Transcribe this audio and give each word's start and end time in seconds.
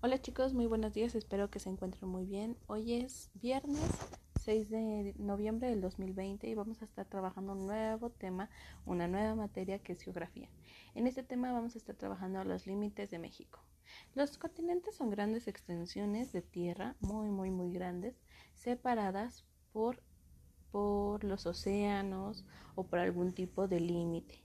Hola 0.00 0.22
chicos, 0.22 0.54
muy 0.54 0.66
buenos 0.66 0.94
días, 0.94 1.16
espero 1.16 1.50
que 1.50 1.58
se 1.58 1.70
encuentren 1.70 2.08
muy 2.08 2.24
bien. 2.24 2.56
Hoy 2.68 2.94
es 2.94 3.32
viernes 3.34 3.82
6 4.44 4.70
de 4.70 5.14
noviembre 5.18 5.70
del 5.70 5.80
2020 5.80 6.46
y 6.46 6.54
vamos 6.54 6.80
a 6.80 6.84
estar 6.84 7.04
trabajando 7.06 7.54
un 7.54 7.66
nuevo 7.66 8.08
tema, 8.08 8.48
una 8.86 9.08
nueva 9.08 9.34
materia 9.34 9.80
que 9.80 9.94
es 9.94 10.00
geografía. 10.00 10.48
En 10.94 11.08
este 11.08 11.24
tema 11.24 11.50
vamos 11.50 11.74
a 11.74 11.78
estar 11.78 11.96
trabajando 11.96 12.44
los 12.44 12.68
límites 12.68 13.10
de 13.10 13.18
México. 13.18 13.58
Los 14.14 14.38
continentes 14.38 14.94
son 14.94 15.10
grandes 15.10 15.48
extensiones 15.48 16.30
de 16.30 16.42
tierra, 16.42 16.94
muy, 17.00 17.30
muy, 17.30 17.50
muy 17.50 17.72
grandes, 17.72 18.20
separadas 18.54 19.46
por, 19.72 20.00
por 20.70 21.24
los 21.24 21.44
océanos 21.44 22.44
o 22.76 22.84
por 22.84 23.00
algún 23.00 23.32
tipo 23.32 23.66
de 23.66 23.80
límite, 23.80 24.44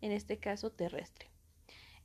en 0.00 0.12
este 0.12 0.38
caso 0.38 0.72
terrestre 0.72 1.28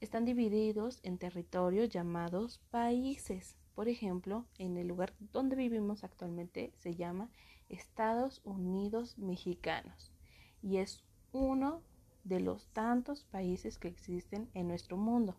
están 0.04 0.26
divididos 0.26 1.00
en 1.04 1.18
territorios 1.18 1.88
llamados 1.88 2.60
países. 2.72 3.56
Por 3.74 3.88
ejemplo, 3.88 4.46
en 4.58 4.76
el 4.76 4.90
lugar 4.90 5.14
donde 5.32 5.56
vivimos 5.56 6.04
actualmente 6.04 6.74
se 6.76 6.94
llama 6.96 7.30
Estados 7.70 8.42
Unidos 8.44 9.18
Mexicanos 9.18 10.12
y 10.62 10.78
es 10.78 11.02
uno 11.32 11.82
de 12.26 12.42
los 12.42 12.68
tantos 12.74 13.24
países 13.24 13.78
que 13.78 13.88
existen 13.88 14.50
en 14.54 14.68
nuestro 14.68 14.98
mundo. 14.98 15.38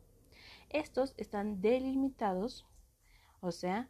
Estos 0.70 1.12
están 1.18 1.60
delimitados, 1.60 2.64
o 3.42 3.52
sea, 3.52 3.86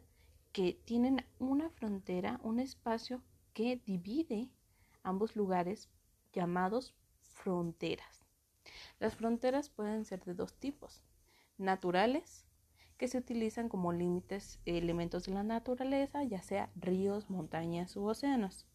que 0.51 0.77
tienen 0.83 1.25
una 1.39 1.69
frontera, 1.69 2.41
un 2.43 2.59
espacio 2.59 3.21
que 3.53 3.81
divide 3.85 4.49
ambos 5.03 5.37
lugares 5.37 5.87
llamados 6.33 6.93
fronteras. 7.21 8.24
Las 8.99 9.15
fronteras 9.15 9.69
pueden 9.69 10.05
ser 10.05 10.23
de 10.23 10.33
dos 10.33 10.53
tipos, 10.53 11.03
naturales, 11.57 12.45
que 12.97 13.07
se 13.07 13.17
utilizan 13.17 13.69
como 13.69 13.91
límites 13.91 14.59
elementos 14.65 15.25
de 15.25 15.33
la 15.33 15.43
naturaleza, 15.43 16.23
ya 16.23 16.41
sea 16.41 16.71
ríos, 16.75 17.29
montañas 17.29 17.95
u 17.95 18.05
océanos, 18.05 18.65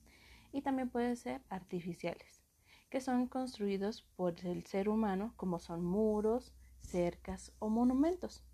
y 0.53 0.63
también 0.63 0.91
pueden 0.91 1.17
ser 1.17 1.43
artificiales, 1.49 2.43
que 2.91 3.01
son 3.01 3.27
construidos 3.27 4.03
por 4.17 4.45
el 4.45 4.67
ser 4.67 4.89
humano 4.89 5.33
como 5.37 5.59
son 5.59 5.85
muros, 5.85 6.53
cercas 6.81 7.53
o 7.59 7.69
monumentos. 7.69 8.45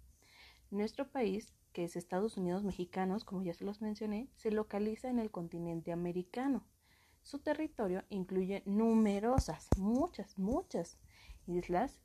Nuestro 0.70 1.10
país, 1.10 1.54
que 1.72 1.84
es 1.84 1.96
Estados 1.96 2.36
Unidos 2.36 2.64
mexicanos, 2.64 3.24
como 3.24 3.42
ya 3.42 3.54
se 3.54 3.64
los 3.64 3.80
mencioné, 3.80 4.28
se 4.34 4.50
localiza 4.50 5.08
en 5.08 5.18
el 5.18 5.30
continente 5.30 5.92
americano. 5.92 6.64
Su 7.26 7.40
territorio 7.40 8.04
incluye 8.08 8.62
numerosas, 8.66 9.66
muchas, 9.76 10.38
muchas 10.38 10.96
islas 11.48 11.98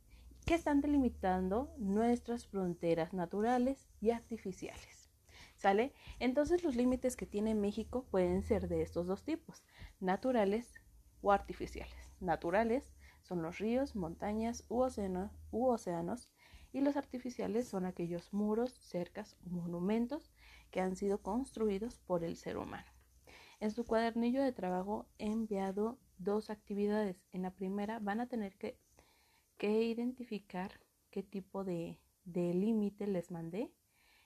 que 0.48 0.56
están 0.56 0.82
delimitando 0.82 1.72
nuestras 1.78 2.48
fronteras 2.48 3.14
naturales 3.14 3.88
y 4.02 4.10
artificiales. 4.10 5.12
¿Sale? 5.58 5.94
Entonces 6.18 6.64
los 6.64 6.76
límites 6.76 7.16
que 7.16 7.28
tiene 7.28 7.54
México 7.54 8.04
pueden 8.10 8.42
ser 8.42 8.68
de 8.68 8.82
estos 8.82 9.06
dos 9.06 9.24
tipos, 9.24 9.64
naturales 10.00 10.82
o 11.22 11.32
artificiales. 11.32 12.16
Naturales 12.20 12.92
son 13.22 13.44
los 13.44 13.60
ríos, 13.60 13.96
montañas 13.96 14.66
u, 14.70 14.84
u 15.52 15.68
océanos 15.68 16.32
y 16.74 16.82
los 16.82 16.98
artificiales 16.98 17.68
son 17.68 17.86
aquellos 17.86 18.34
muros, 18.34 18.74
cercas 18.74 19.38
o 19.46 19.52
monumentos 19.52 20.32
que 20.72 20.82
han 20.82 20.96
sido 20.96 21.22
construidos 21.22 22.00
por 22.00 22.24
el 22.24 22.38
ser 22.38 22.58
humano. 22.58 22.90
En 23.62 23.70
su 23.70 23.86
cuadernillo 23.86 24.42
de 24.42 24.52
trabajo 24.52 25.08
he 25.20 25.28
enviado 25.28 26.00
dos 26.18 26.50
actividades. 26.50 27.24
En 27.32 27.44
la 27.44 27.52
primera 27.52 28.00
van 28.00 28.20
a 28.20 28.26
tener 28.28 28.58
que 28.58 29.84
identificar 29.84 30.82
qué 31.12 31.22
tipo 31.22 31.64
de, 31.64 32.00
de 32.26 32.56
límite 32.56 33.06
les 33.06 33.30
mandé. 33.30 33.72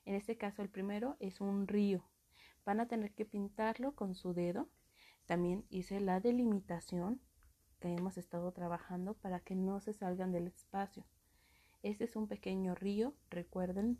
En 0.06 0.16
este 0.16 0.38
caso 0.38 0.62
el 0.62 0.70
primero 0.70 1.18
es 1.20 1.42
un 1.42 1.68
río. 1.68 2.06
Van 2.64 2.80
a 2.80 2.88
tener 2.88 3.14
que 3.14 3.26
pintarlo 3.26 3.94
con 3.94 4.16
su 4.16 4.34
dedo. 4.34 4.70
También 5.26 5.66
hice 5.70 6.00
la 6.00 6.22
delimitación 6.22 7.20
que 7.82 7.94
hemos 7.94 8.18
estado 8.18 8.54
trabajando 8.54 9.16
para 9.16 9.42
que 9.42 9.56
no 9.56 9.82
se 9.82 9.92
salgan 9.92 10.32
del 10.32 10.48
espacio. 10.48 11.06
Este 11.84 12.06
es 12.06 12.16
un 12.16 12.30
pequeño 12.30 12.74
río, 12.74 13.14
recuerden 13.30 14.00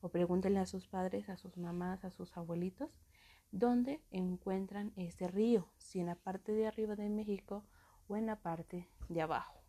o 0.00 0.08
pregúntenle 0.08 0.60
a 0.60 0.64
sus 0.64 0.88
padres, 0.88 1.28
a 1.28 1.36
sus 1.36 1.58
mamás, 1.58 2.02
a 2.06 2.10
sus 2.10 2.34
abuelitos, 2.38 2.98
dónde 3.50 4.00
encuentran 4.10 4.92
ese 4.96 5.28
río, 5.28 5.68
si 5.78 6.00
en 6.00 6.06
la 6.06 6.14
parte 6.14 6.52
de 6.52 6.66
arriba 6.66 6.96
de 6.96 7.08
México 7.08 7.64
o 8.08 8.16
en 8.16 8.26
la 8.26 8.36
parte 8.36 8.88
de 9.08 9.22
abajo. 9.22 9.60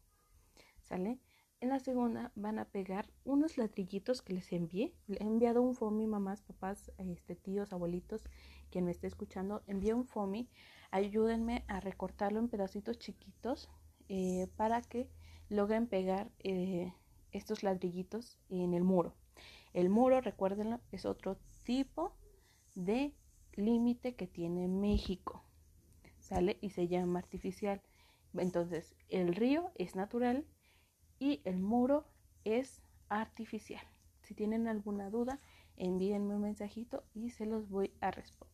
En 1.61 1.69
la 1.69 1.79
segunda 1.79 2.31
van 2.35 2.59
a 2.59 2.65
pegar 2.65 3.09
unos 3.23 3.57
ladrillitos 3.57 4.21
que 4.21 4.33
les 4.33 4.51
envié. 4.51 4.93
Le 5.07 5.17
he 5.17 5.23
enviado 5.23 5.61
un 5.61 5.75
FOMI, 5.75 6.07
mamás, 6.07 6.41
papás, 6.41 6.91
este, 6.97 7.35
tíos, 7.35 7.71
abuelitos, 7.71 8.23
quien 8.71 8.85
me 8.85 8.91
esté 8.91 9.07
escuchando, 9.07 9.61
envíe 9.67 9.93
un 9.93 10.05
FOMI. 10.05 10.49
Ayúdenme 10.89 11.63
a 11.67 11.79
recortarlo 11.79 12.39
en 12.39 12.49
pedacitos 12.49 12.97
chiquitos 12.97 13.69
eh, 14.09 14.47
para 14.57 14.81
que 14.81 15.07
logren 15.49 15.87
pegar 15.87 16.31
eh, 16.39 16.91
estos 17.31 17.63
ladrillitos 17.63 18.39
en 18.49 18.73
el 18.73 18.83
muro. 18.83 19.13
El 19.71 19.89
muro, 19.89 20.19
recuérdenlo, 20.19 20.81
es 20.91 21.05
otro 21.05 21.37
tipo 21.63 22.17
de 22.75 23.13
límite 23.55 24.15
que 24.15 24.27
tiene 24.27 24.67
México. 24.67 25.43
¿Sale? 26.19 26.57
Y 26.61 26.69
se 26.69 26.87
llama 26.87 27.19
artificial. 27.19 27.81
Entonces, 28.33 28.95
el 29.09 29.35
río 29.35 29.71
es 29.75 29.95
natural 29.95 30.45
y 31.19 31.41
el 31.45 31.59
muro 31.59 32.05
es 32.45 32.81
artificial. 33.09 33.85
Si 34.21 34.33
tienen 34.33 34.67
alguna 34.67 35.09
duda, 35.09 35.39
envíenme 35.75 36.35
un 36.35 36.41
mensajito 36.41 37.03
y 37.13 37.31
se 37.31 37.45
los 37.45 37.69
voy 37.69 37.93
a 38.01 38.11
responder. 38.11 38.50